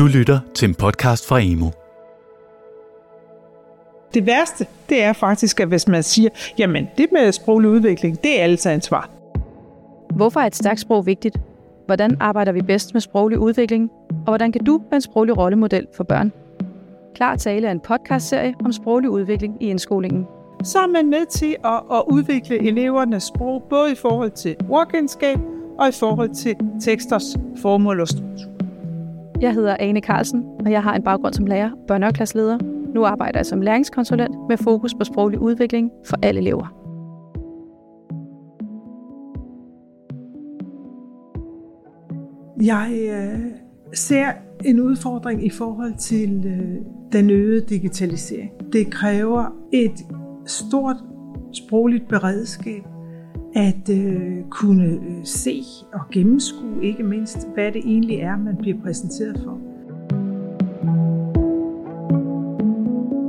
[0.00, 1.66] Du lytter til en podcast fra Emo.
[4.14, 8.38] Det værste, det er faktisk, at hvis man siger, jamen det med sproglig udvikling, det
[8.40, 9.10] er alles ansvar.
[10.14, 11.40] Hvorfor er et stærkt sprog vigtigt?
[11.86, 13.90] Hvordan arbejder vi bedst med sproglig udvikling?
[14.10, 16.32] Og hvordan kan du være en sproglig rollemodel for børn?
[17.14, 20.26] Klar Tale er en podcastserie om sproglig udvikling i indskolingen.
[20.64, 25.38] Så er man med til at, at udvikle elevernes sprog, både i forhold til ordgenskab
[25.78, 28.59] og i forhold til teksters formål og struktur.
[29.40, 32.60] Jeg hedder Ane Carlsen, og jeg har en baggrund som lærer og.
[32.94, 36.74] Nu arbejder jeg som læringskonsulent med fokus på sproglig udvikling for alle elever.
[42.62, 43.40] Jeg øh,
[43.94, 44.32] ser
[44.64, 46.76] en udfordring i forhold til øh,
[47.12, 48.50] den øgede digitalisering.
[48.72, 50.06] Det kræver et
[50.46, 50.96] stort
[51.52, 52.82] sprogligt beredskab
[53.54, 58.76] at øh, kunne øh, se og gennemskue ikke mindst, hvad det egentlig er, man bliver
[58.82, 59.58] præsenteret for.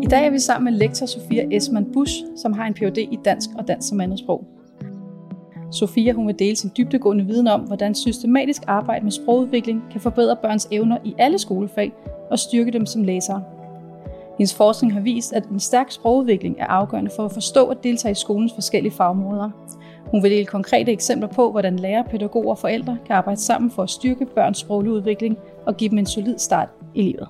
[0.04, 2.98] I dag er vi sammen med lektor Sofia Esman Busch, som har en Ph.D.
[2.98, 4.48] i dansk og dansk som andetsprog.
[5.72, 10.36] Sofia hun vil dele sin dybdegående viden om, hvordan systematisk arbejde med sprogudvikling kan forbedre
[10.42, 11.94] børns evner i alle skolefag
[12.32, 13.44] og styrke dem som læsere.
[14.38, 18.12] Hendes forskning har vist, at en stærk sprogudvikling er afgørende for at forstå og deltage
[18.12, 19.50] i skolens forskellige fagområder.
[20.12, 23.84] Hun vil dele konkrete eksempler på, hvordan lærere, pædagoger og forældre kan arbejde sammen for
[23.84, 27.28] at styrke børns sproglige udvikling og give dem en solid start i livet.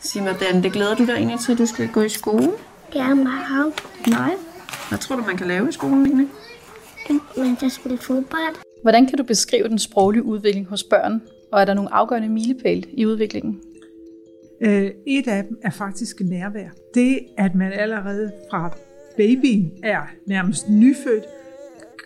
[0.00, 2.48] Sig mig, Dan, det glæder du dig egentlig til, at du skal gå i skole?
[2.94, 3.72] Ja, meget.
[4.08, 4.30] Nej.
[4.88, 6.28] Hvad tror du, man kan lave i skolen egentlig?
[7.36, 8.56] Man kan spille fodbold.
[8.82, 12.82] Hvordan kan du beskrive den sproglige udvikling hos børn, og er der nogle afgørende milepæle
[12.92, 13.60] i udviklingen?
[14.60, 16.68] Øh, et af dem er faktisk nærvær.
[16.94, 18.70] Det, at man allerede fra
[19.16, 21.24] babyen er nærmest nyfødt,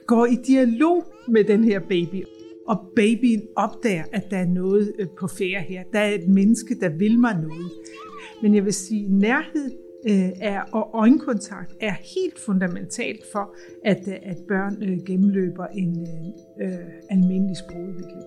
[0.06, 2.24] går i dialog med den her baby,
[2.66, 5.82] og babyen opdager, at der er noget øh, på færre her.
[5.92, 7.72] Der er et menneske, der vil mig noget.
[8.42, 9.70] Men jeg vil sige, nærhed
[10.08, 16.08] øh, er, og øjenkontakt er helt fundamentalt for, at, øh, at børn gennemløber en
[16.60, 16.70] øh,
[17.10, 18.22] almindelig sprogudvikling.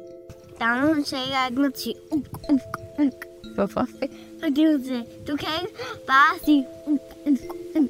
[0.59, 2.62] Der er nogen, der siger, at jeg ikke sige uk, uk,
[3.00, 3.25] uk.
[3.56, 3.88] Hvorfor?
[4.44, 5.73] Fordi du siger, du kan ikke
[6.07, 7.89] bare sige uk, uk, uk.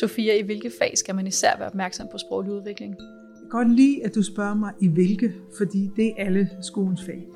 [0.00, 2.96] Sofia, i hvilke fag skal man især være opmærksom på sproglig udvikling?
[3.50, 7.26] Kan godt lide, at du spørger mig i hvilke, fordi det er alle skolens fag.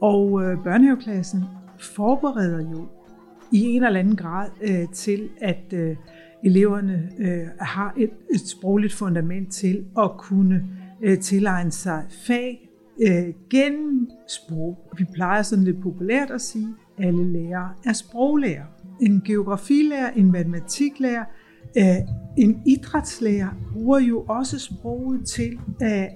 [0.00, 1.44] Og øh, børnehaveklassen
[1.78, 2.86] forbereder jo
[3.52, 5.96] i en eller anden grad øh, til, at øh,
[6.44, 10.66] eleverne øh, har et, et sprogligt fundament til at kunne
[11.02, 14.90] øh, tilegne sig fag øh, gennem sprog.
[14.98, 16.68] Vi plejer sådan lidt populært at sige,
[16.98, 18.64] at alle lærere er sproglærer.
[19.00, 21.24] En geografilærer, en matematiklærer,
[21.78, 25.58] øh, en idrætslærer bruger jo også sproget til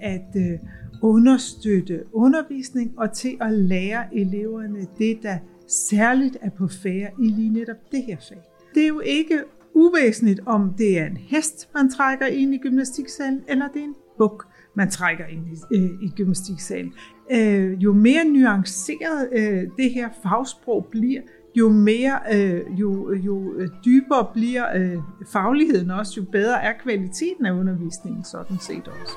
[0.00, 0.58] at øh,
[1.02, 5.38] understøtte undervisning og til at lære eleverne det, der
[5.68, 8.42] særligt er på færre i lige netop det her fag.
[8.74, 9.42] Det er jo ikke
[9.74, 13.94] uvæsentligt, om det er en hest, man trækker ind i gymnastiksalen, eller det er en
[14.18, 16.92] buk, man trækker ind i, øh, i gymnastiksalen.
[17.32, 21.20] Øh, jo mere nuanceret øh, det her fagsprog bliver,
[21.54, 24.98] jo mere, øh, jo, jo dybere bliver øh,
[25.32, 29.14] fagligheden også, jo bedre er kvaliteten af undervisningen sådan set også.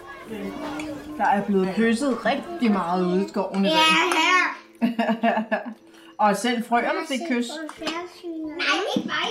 [1.17, 3.75] Der er blevet kysset rigtig meget ude i skoven i dag.
[3.75, 5.57] Ja, her.
[6.23, 7.47] Og selv frøerne fik kys.
[7.79, 9.27] Nej, ikke mig.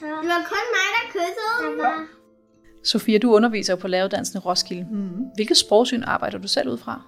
[0.00, 1.76] Det var kun mig, der kyssede.
[1.76, 2.06] Der var...
[2.84, 4.86] Sofia, du underviser jo på læreruddannelsen i Roskilde.
[4.90, 5.10] Mm.
[5.34, 7.02] Hvilket sprogsyn arbejder du selv ud fra?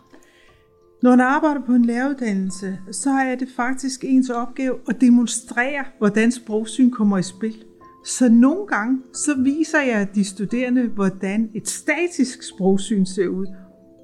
[1.03, 6.33] Når man arbejder på en læreruddannelse, så er det faktisk ens opgave at demonstrere, hvordan
[6.33, 7.65] sprogsyn kommer i spil.
[8.05, 13.47] Så nogle gange så viser jeg de studerende, hvordan et statisk sprogsyn ser ud,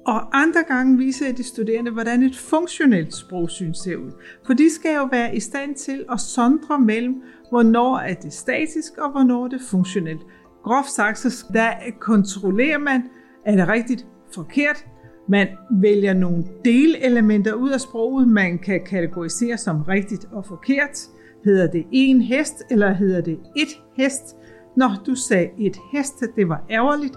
[0.05, 4.11] og andre gange viser jeg de studerende, hvordan et funktionelt sprogsyn ser ud.
[4.45, 7.15] For de skal jo være i stand til at sondre mellem,
[7.49, 10.21] hvornår er det statisk, og hvornår er det funktionelt.
[10.63, 13.03] Groft sagt, så der kontrollerer man,
[13.45, 14.85] er det rigtigt, forkert.
[15.27, 21.09] Man vælger nogle delelementer ud af sproget, man kan kategorisere som rigtigt og forkert.
[21.45, 24.35] Hedder det en hest, eller hedder det et hest?
[24.77, 27.13] Når du sagde et hest, det var ærgerligt,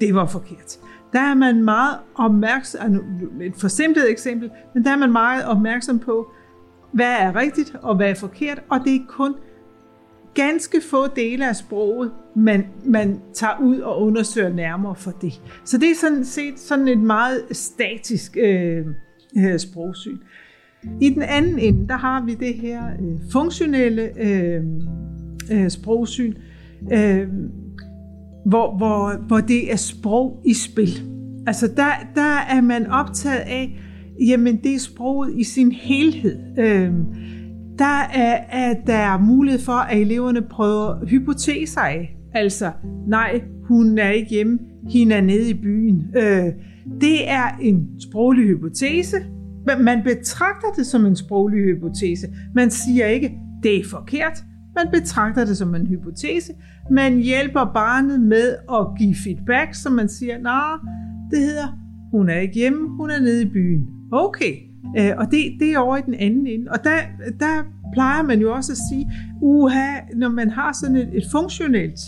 [0.00, 0.78] det var forkert.
[1.12, 5.98] Der er man meget opmærksom, ah, et forsimplet eksempel, men der er man meget opmærksom
[5.98, 6.32] på,
[6.92, 9.34] hvad er rigtigt og hvad er forkert, og det er kun
[10.42, 15.40] ganske få dele af sproget, man, man tager ud og undersøger nærmere for det.
[15.64, 18.86] Så det er sådan set sådan et meget statisk øh,
[19.38, 20.16] øh, sprogsyn.
[21.00, 24.62] I den anden ende, der har vi det her øh, funktionelle øh,
[25.52, 26.34] øh, sprogsyn,
[26.92, 27.28] øh,
[28.46, 31.02] hvor, hvor, hvor det er sprog i spil.
[31.46, 33.80] Altså der, der er man optaget af,
[34.20, 36.38] jamen det er sproget i sin helhed.
[36.58, 36.92] Øh,
[37.78, 42.16] der er, at der er mulighed for, at eleverne prøver hypoteser af.
[42.34, 42.72] Altså,
[43.06, 44.58] nej, hun er ikke hjemme,
[44.88, 46.06] hende er nede i byen.
[46.16, 46.52] Øh,
[47.00, 49.16] det er en sproglig hypotese.
[49.80, 52.26] Man betragter det som en sproglig hypotese.
[52.54, 54.44] Man siger ikke, det er forkert.
[54.76, 56.52] Man betragter det som en hypotese.
[56.90, 60.76] Man hjælper barnet med at give feedback, så man siger, nej,
[61.30, 61.78] det hedder,
[62.10, 63.88] hun er ikke hjemme, hun er nede i byen.
[64.12, 64.67] Okay,
[64.98, 66.70] øh, og det, det er over i den anden ende.
[66.70, 66.98] Og der,
[67.40, 72.00] der plejer man jo også at sige, uha, når man har sådan et, et funktionelt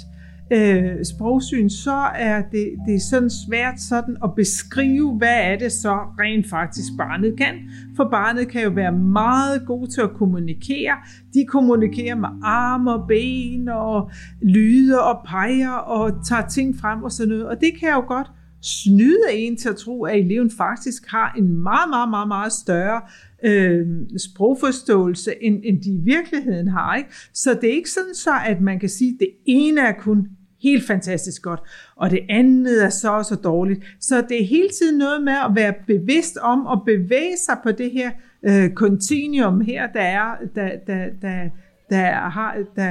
[0.53, 5.73] øh, sprogsyn, så er det, det er sådan svært sådan at beskrive, hvad er det
[5.73, 7.55] så rent faktisk barnet kan.
[7.97, 10.95] For barnet kan jo være meget god til at kommunikere.
[11.35, 14.11] De kommunikerer med arme og ben og
[14.43, 17.47] lyde og peger og tager ting frem og sådan noget.
[17.47, 18.31] Og det kan jo godt
[18.63, 23.01] snyde en til at tro, at eleven faktisk har en meget, meget, meget, meget større
[23.45, 23.87] øh,
[24.19, 26.95] sprogforståelse, end, end de i virkeligheden har.
[26.97, 27.11] Ikke?
[27.33, 30.29] Så det er ikke sådan så, at man kan sige, at det ene er kun
[30.63, 31.61] helt fantastisk godt,
[31.97, 33.81] og det andet er så og så dårligt.
[34.01, 37.73] Så det er hele tiden noget med at være bevidst om at bevæge sig på
[37.73, 38.11] det her
[38.43, 41.49] øh, continuum her, der er, der, der, der,
[41.91, 42.83] der, har, der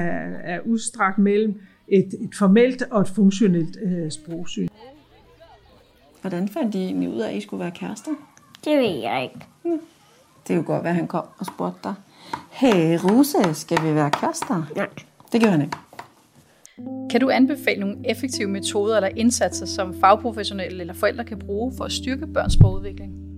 [0.44, 1.54] er udstrakt mellem
[1.88, 4.68] et, et formelt og et funktionelt øh, sprogsyn.
[6.22, 8.12] Hvordan fandt de egentlig ud af, at I skulle være kærester?
[8.66, 9.46] Det ved jeg ikke.
[9.64, 9.80] Hmm.
[10.48, 11.94] Det kunne godt være, at han kom og spurgte dig.
[12.52, 14.64] Hey Ruse, skal vi være kærester?
[14.76, 14.90] Nej.
[15.32, 15.78] Det gør han ikke.
[17.10, 21.84] Kan du anbefale nogle effektive metoder eller indsatser, som fagprofessionelle eller forældre kan bruge for
[21.84, 23.29] at styrke børns sprogudvikling?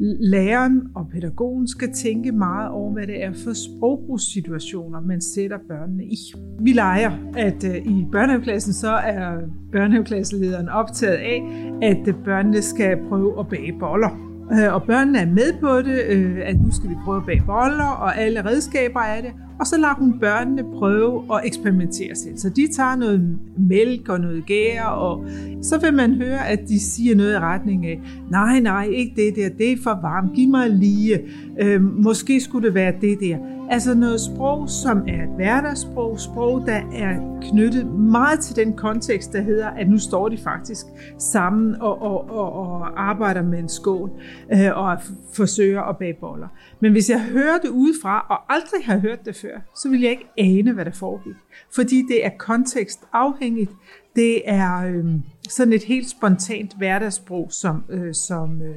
[0.00, 6.04] Læreren og pædagogen skal tænke meget over, hvad det er for sprogbrugssituationer, man sætter børnene
[6.04, 6.18] i.
[6.60, 9.38] Vi leger, at øh, i børnehaveklassen så er
[9.72, 11.42] børnehaveklasselederen optaget af,
[11.82, 14.23] at øh, børnene skal prøve at bage boller.
[14.52, 17.42] Øh, og børnene er med på det, øh, at nu skal vi prøve at bage
[17.46, 19.30] boller, og alle redskaber er det.
[19.60, 22.36] Og så lader hun børnene prøve at eksperimentere selv.
[22.36, 25.26] Så de tager noget mælk og noget gær, og
[25.62, 28.00] så vil man høre, at de siger noget i retning af,
[28.30, 31.20] nej, nej, ikke det der, det er for varmt, giv mig lige,
[31.62, 33.36] øh, måske skulle det være det der.
[33.70, 39.32] Altså noget sprog, som er et hverdagssprog, sprog, der er knyttet meget til den kontekst,
[39.32, 40.86] der hedder, at nu står de faktisk
[41.18, 44.10] sammen og, og, og, og arbejder med en skål
[44.52, 44.98] øh, og
[45.32, 46.48] forsøger at bage boller.
[46.80, 50.10] Men hvis jeg hører det udefra, og aldrig har hørt det før, så vil jeg
[50.10, 51.36] ikke ane, hvad der foregik.
[51.74, 53.70] Fordi det er kontekstafhængigt.
[54.16, 55.04] Det er øh,
[55.48, 58.76] sådan et helt spontant hverdagssprog, som, øh, som øh,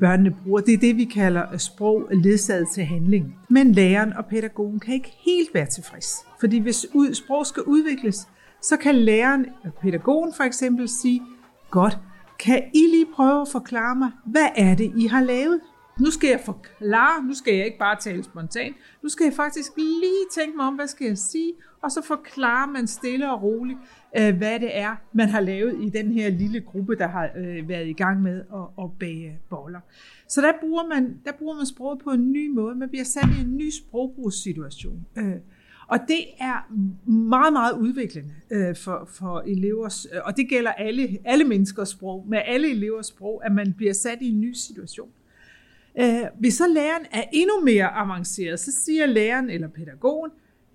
[0.00, 0.60] børnene bruger.
[0.60, 3.36] Det er det, vi kalder sprog ledsaget til handling.
[3.48, 6.16] Men læreren og pædagogen kan ikke helt være tilfreds.
[6.40, 8.28] Fordi hvis ud, sprog skal udvikles,
[8.62, 11.22] så kan læreren og pædagogen for eksempel sige,
[11.70, 11.98] godt,
[12.38, 15.60] kan I lige prøve at forklare mig, hvad er det, I har lavet?
[16.00, 19.70] Nu skal jeg forklare, nu skal jeg ikke bare tale spontant, nu skal jeg faktisk
[19.76, 21.52] lige tænke mig om, hvad skal jeg sige,
[21.82, 23.78] og så forklarer man stille og roligt,
[24.18, 27.68] øh, hvad det er, man har lavet i den her lille gruppe, der har øh,
[27.68, 29.80] været i gang med at, at bage boller.
[30.28, 32.74] Så der bruger, man, der bruger man sproget på en ny måde.
[32.74, 35.06] Man bliver sat i en ny sprogbrugssituation.
[35.18, 35.34] Øh,
[35.88, 36.72] og det er
[37.10, 42.26] meget, meget udviklende øh, for, for elevers, øh, og det gælder alle, alle menneskers sprog,
[42.28, 45.08] med alle elevers sprog, at man bliver sat i en ny situation.
[46.00, 50.30] Øh, hvis så læreren er endnu mere avanceret, så siger læreren eller pædagogen,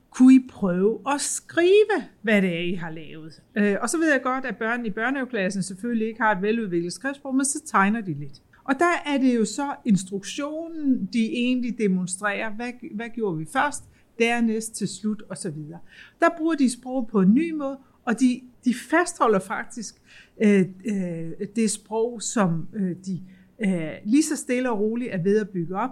[0.09, 3.41] kunne I prøve at skrive, hvad det er, I har lavet?
[3.55, 6.93] Øh, og så ved jeg godt, at børn i børnehaveklassen selvfølgelig ikke har et veludviklet
[6.93, 8.41] skriftsprog, men så tegner de lidt.
[8.63, 12.51] Og der er det jo så instruktionen, de egentlig demonstrerer.
[12.55, 13.83] Hvad, hvad gjorde vi først?
[14.19, 15.79] Dernæst til slut og så videre.
[16.19, 19.95] Der bruger de sprog på en ny måde, og de, de fastholder faktisk
[20.43, 23.21] øh, øh, det sprog, som øh, de
[23.65, 25.91] øh, lige så stille og roligt er ved at bygge op.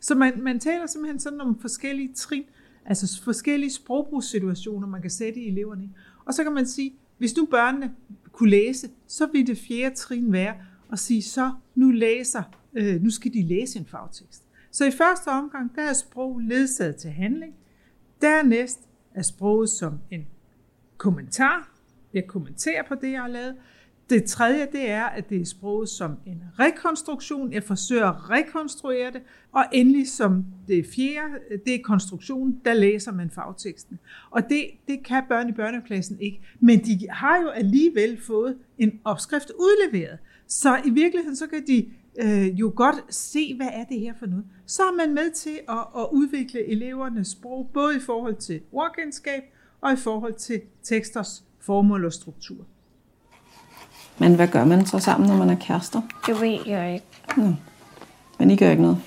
[0.00, 2.44] Så man, man taler simpelthen sådan om forskellige trin,
[2.88, 5.90] Altså forskellige sprogbrugssituationer, man kan sætte i eleverne.
[6.24, 7.94] Og så kan man sige, hvis nu børnene
[8.32, 10.54] kunne læse, så vil det fjerde trin være
[10.92, 12.42] at sige, så nu læser,
[12.74, 14.44] øh, nu skal de læse en fagtekst.
[14.70, 17.54] Så i første omgang, der er sprog ledsaget til handling.
[18.20, 18.80] Dernæst
[19.14, 20.26] er sproget som en
[20.96, 21.72] kommentar.
[22.14, 23.56] Jeg kommenterer på det, jeg har lavet.
[24.10, 27.52] Det tredje, det er, at det er sproget som en rekonstruktion.
[27.52, 29.20] Jeg forsøger at rekonstruere det.
[29.52, 31.34] Og endelig som det fjerde,
[31.66, 33.98] det er konstruktion, der læser man fagteksten.
[34.30, 36.40] Og det, det kan børn i børneklassen ikke.
[36.60, 40.18] Men de har jo alligevel fået en opskrift udleveret.
[40.46, 44.26] Så i virkeligheden, så kan de øh, jo godt se, hvad er det her for
[44.26, 44.44] noget.
[44.66, 49.42] Så er man med til at, at udvikle elevernes sprog, både i forhold til ordkendskab
[49.80, 52.66] og i forhold til teksters formål og struktur.
[54.18, 56.02] Men hvad gør man så sammen, når man er kærester?
[56.26, 57.06] Det ved jeg ikke.
[57.36, 57.54] Nå.
[58.38, 59.02] Men I gør ikke noget?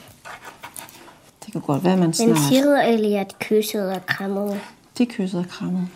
[1.46, 2.38] Det kan godt være, at man Men snart...
[2.38, 4.60] Sigrid og de kyssede og krammede.
[4.98, 5.88] De kyssede og krammede.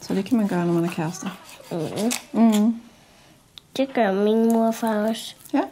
[0.00, 1.28] Så det kan man gøre, når man er kærester.
[3.76, 5.34] Det gør min mor og far også.
[5.52, 5.62] Ja.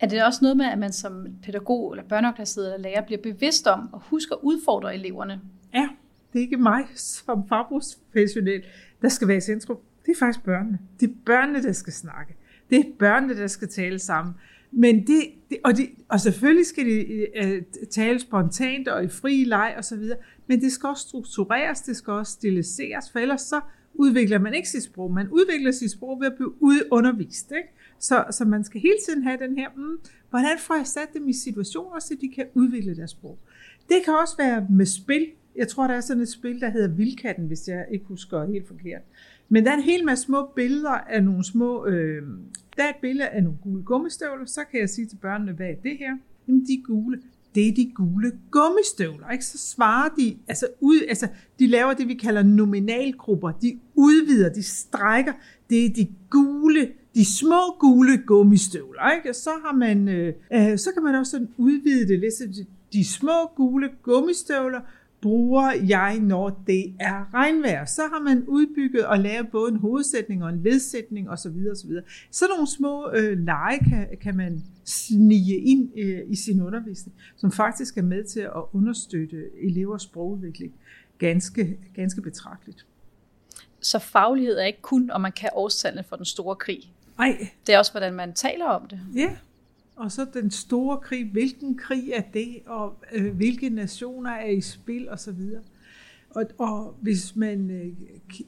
[0.00, 3.66] Er det også noget med, at man som pædagog eller børneorganisator eller lærer bliver bevidst
[3.66, 5.40] om og husker at udfordre eleverne?
[5.74, 5.88] Ja,
[6.32, 8.62] det er ikke mig som fagprofessionel,
[9.02, 9.78] der skal være i centrum.
[10.06, 10.78] Det er faktisk børnene.
[11.00, 12.34] Det er børnene, der skal snakke.
[12.70, 14.34] Det er børnene, der skal tale sammen.
[14.72, 19.44] Men det, det, og, de, og selvfølgelig skal de øh, tale spontant og i fri
[19.44, 23.40] leg og så videre, men det skal også struktureres, det skal også stiliseres, for ellers
[23.40, 23.60] så
[23.94, 25.12] udvikler man ikke sit sprog.
[25.12, 27.52] Man udvikler sit sprog ved at blive ud- undervist.
[27.56, 27.68] Ikke?
[27.98, 29.98] Så, så man skal hele tiden have den her, mm,
[30.30, 33.38] hvordan får jeg sat dem i situationer, så de kan udvikle deres sprog.
[33.88, 35.26] Det kan også være med spil.
[35.56, 38.68] Jeg tror, der er sådan et spil, der hedder Vildkatten, hvis jeg ikke husker helt
[38.68, 39.02] forkert.
[39.48, 41.86] Men der er en hel masse små billeder af nogle små...
[41.86, 42.22] Øh,
[42.76, 45.66] der er et billede af nogle gule gummistøvler, så kan jeg sige til børnene, hvad
[45.66, 46.16] er det her?
[46.48, 47.20] Jamen, de er gule.
[47.54, 49.44] Det er de gule gummistøvler, ikke?
[49.44, 51.28] Så svarer de, altså, ud, altså
[51.58, 53.50] de laver det, vi kalder nominalgrupper.
[53.50, 55.32] De udvider, de strækker.
[55.70, 59.28] Det er de gule, de små gule gummistøvler, ikke?
[59.30, 62.44] Og så har man, øh, øh så kan man også sådan udvide det lidt, så
[62.44, 64.80] de, de små gule gummistøvler
[65.22, 67.84] bruger jeg, når det er regnvejr.
[67.84, 71.56] Så har man udbygget og lavet både en hovedsætning og en ledsætning osv.
[71.72, 71.90] osv.
[72.30, 77.52] Så nogle små øh, lege kan, kan man snige ind øh, i sin undervisning, som
[77.52, 80.72] faktisk er med til at understøtte elevers sprogudvikling
[81.18, 82.86] ganske, ganske betragteligt.
[83.80, 86.92] Så faglighed er ikke kun, om man kan årstallene for den store krig.
[87.18, 89.00] Ej, Det er også, hvordan man taler om det.
[89.14, 89.36] ja.
[90.00, 91.26] Og så den store krig.
[91.26, 95.40] Hvilken krig er det, og øh, hvilke nationer er i spil osv.
[96.30, 97.86] Og, og hvis man øh,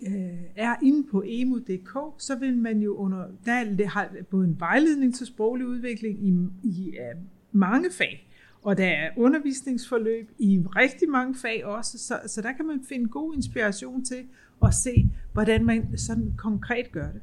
[0.03, 4.57] øh er inde på emu.dk, så vil man jo under, der det har både en
[4.61, 6.33] vejledning til sproglig udvikling i,
[6.69, 7.17] i øh,
[7.53, 8.29] mange fag,
[8.63, 13.09] og der er undervisningsforløb i rigtig mange fag også, så, så der kan man finde
[13.09, 14.25] god inspiration til
[14.65, 17.21] at se, hvordan man sådan konkret gør det.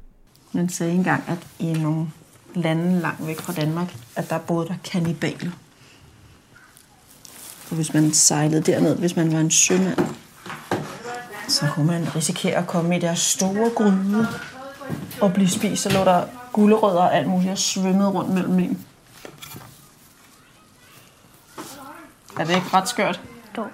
[0.54, 2.06] Man sagde engang, at i nogle
[2.54, 5.50] lande langt væk fra Danmark, at der boede der kannibaler.
[7.70, 9.98] Og hvis man sejlede derned, hvis man var en sømand,
[11.48, 14.26] så kunne man risikere at komme i deres store gryde
[15.20, 15.82] og blive spist.
[15.82, 18.86] Så lå der gulerødder og alt muligt og svømmede rundt mellem en.
[22.38, 23.20] Er det ikke ret skørt?
[23.56, 23.66] Jo.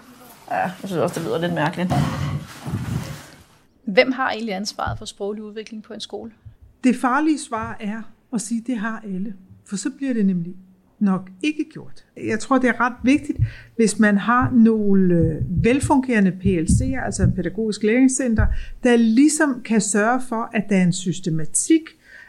[0.51, 1.93] Ja, jeg synes også, det lyder lidt mærkeligt.
[3.85, 6.33] Hvem har egentlig ansvaret for sproglig udvikling på en skole?
[6.85, 9.35] Det farlige svar er og sige, det har alle.
[9.65, 10.57] For så bliver det nemlig
[10.99, 12.05] nok ikke gjort.
[12.17, 13.39] Jeg tror, det er ret vigtigt,
[13.77, 18.47] hvis man har nogle øh, velfungerende PLC'er, altså pædagogisk læringscenter,
[18.85, 21.83] der ligesom kan sørge for, at der er en systematik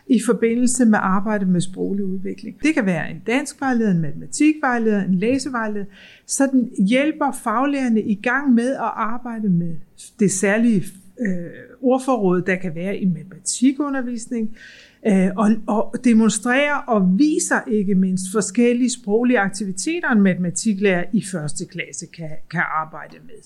[0.09, 2.63] i forbindelse med arbejdet med sproglig udvikling.
[2.63, 5.85] Det kan være en dansk vejleder, en matematikvejleder, en læsevejleder,
[6.25, 9.75] så den hjælper faglærerne i gang med at arbejde med
[10.19, 10.83] det særlige
[11.19, 11.45] øh,
[11.81, 14.55] ordforråd, der kan være i matematikundervisning,
[15.07, 21.65] øh, og, og demonstrerer og viser ikke mindst forskellige sproglige aktiviteter, en matematiklærer i første
[21.65, 23.43] klasse kan, kan arbejde med.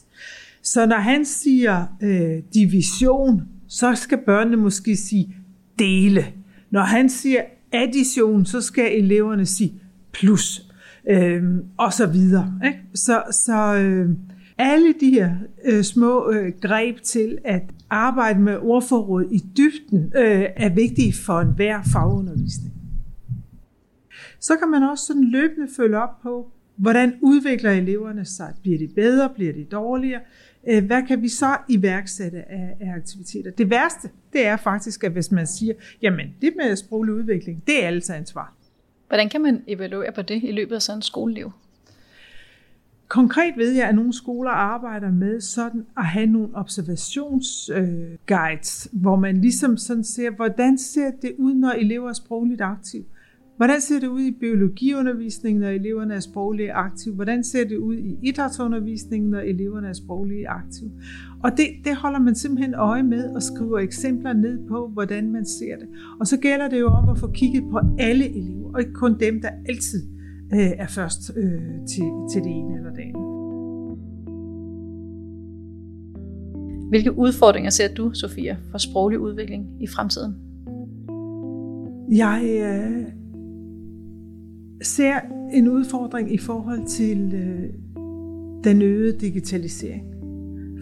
[0.62, 5.36] Så når han siger øh, division, så skal børnene måske sige
[5.80, 6.26] dele.
[6.72, 7.42] Når han siger
[7.72, 9.82] addition, så skal eleverne sige
[10.14, 10.62] plus,
[11.10, 11.44] øh,
[11.78, 12.60] og så videre.
[12.66, 12.80] Ikke?
[12.96, 14.10] Så, så øh,
[14.62, 15.32] alle de her
[15.66, 21.40] øh, små øh, greb til at arbejde med ordforråd i dybden øh, er vigtige for
[21.40, 22.74] enhver fagundervisning.
[24.40, 28.54] Så kan man også sådan løbende følge op på, hvordan udvikler eleverne sig?
[28.62, 29.30] Bliver de bedre?
[29.36, 30.22] Bliver de dårligere?
[30.68, 33.52] Øh, Hvad kan vi så iværksætte af, af aktiviteter?
[33.52, 37.84] Det værste, det er faktisk, at hvis man siger, jamen det med sproglig udvikling, det
[37.84, 38.54] er alles ansvar.
[39.08, 41.52] Hvordan kan man evaluere på det i løbet af sådan et skoleliv?
[43.12, 48.90] Konkret ved jeg, at nogle skoler arbejder med sådan at have nogle observationsguides, øh, guides,
[48.92, 53.04] hvor man ligesom sådan ser, hvordan ser det ud, når elever er sprogligt aktive?
[53.58, 57.16] Hvordan ser det ud i biologiundervisningen, når eleverne er sprogligt aktive?
[57.16, 60.92] Hvordan ser det ud i idrætsundervisningen, når eleverne er sprogligt aktive?
[61.44, 65.46] Og det, det holder man simpelthen øje med og skriver eksempler ned på, hvordan man
[65.46, 65.88] ser det.
[66.20, 69.20] Og så gælder det jo om at få kigget på alle elever, og ikke kun
[69.20, 70.21] dem, der altid
[70.54, 73.32] øh, er først øh, til, til det ene eller det andet.
[76.90, 80.36] Hvilke udfordringer ser du, Sofia, for sproglig udvikling i fremtiden?
[82.12, 83.08] Jeg øh,
[84.84, 85.20] ser
[85.54, 87.70] en udfordring i forhold til øh,
[88.64, 90.06] den øgede digitalisering,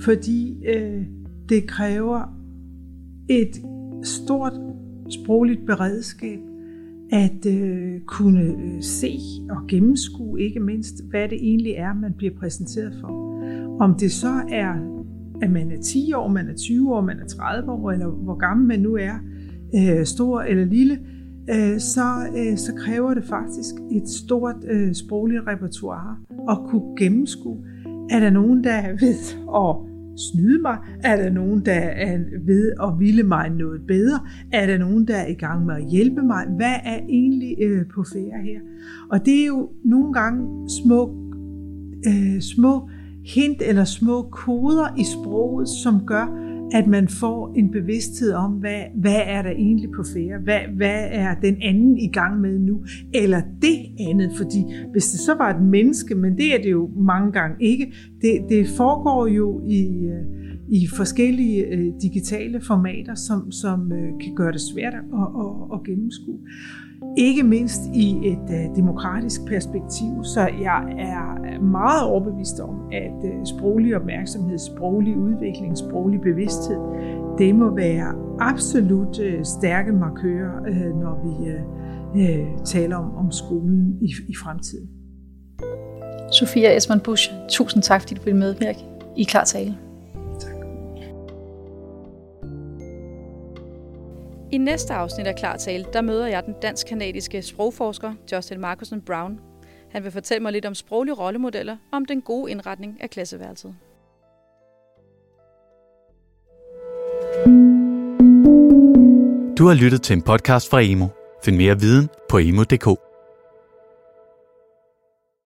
[0.02, 1.06] fordi øh,
[1.50, 2.40] det kræver
[3.30, 3.62] et
[4.04, 4.54] stort
[5.10, 6.40] sprogligt beredskab
[7.12, 12.34] at øh, kunne øh, se og gennemskue ikke mindst, hvad det egentlig er, man bliver
[12.40, 13.08] præsenteret for.
[13.80, 14.74] Om det så er,
[15.42, 18.36] at man er 10 år, man er 20 år, man er 30 år, eller hvor
[18.36, 19.14] gammel man nu er,
[19.76, 21.00] øh, stor eller lille,
[21.50, 22.02] øh, så,
[22.38, 26.18] øh, så kræver det faktisk et stort øh, sprogligt repertoire
[26.50, 27.58] at kunne gennemskue.
[28.10, 29.16] Er der nogen, der ved
[29.56, 29.89] at
[30.20, 30.78] snyde mig?
[31.04, 34.20] Er der nogen, der er ved at ville mig noget bedre?
[34.52, 36.46] Er der nogen, der er i gang med at hjælpe mig?
[36.58, 38.60] Hvad er egentlig øh, på færre her?
[39.12, 41.16] Og det er jo nogle gange små,
[42.08, 42.90] øh, små
[43.26, 48.82] hint eller små koder i sproget, som gør, at man får en bevidsthed om, hvad,
[48.96, 50.40] hvad er der egentlig på færre?
[50.44, 52.84] Hvad, hvad er den anden i gang med nu?
[53.14, 53.78] Eller det
[54.10, 54.60] andet, fordi
[54.92, 58.46] hvis det så var et menneske, men det er det jo mange gange ikke, det,
[58.50, 64.52] det foregår jo i, øh, i forskellige øh, digitale formater, som, som øh, kan gøre
[64.52, 66.40] det svært at, at, at gennemskue.
[67.18, 73.46] Ikke mindst i et øh, demokratisk perspektiv, så jeg er meget overbevist om, at øh,
[73.46, 76.80] sproglig opmærksomhed, sproglig udvikling, sproglig bevidsthed,
[77.38, 80.60] det må være absolut øh, stærke markører,
[80.94, 81.54] når vi
[82.66, 84.90] taler om, om skolen i, i fremtiden.
[86.32, 88.80] Sofia Esman Busch, tusind tak, fordi du ville medvirke
[89.18, 89.89] i Klar Tale.
[94.52, 99.40] I næste afsnit af Klar Tale, der møder jeg den dansk-kanadiske sprogforsker Justin Markusen Brown.
[99.92, 103.76] Han vil fortælle mig lidt om sproglige rollemodeller og om den gode indretning af klasseværelset.
[109.58, 111.08] Du har lyttet til en podcast fra Emo.
[111.44, 113.09] Find mere viden på emo.dk.